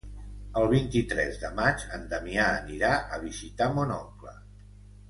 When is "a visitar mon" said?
3.19-3.97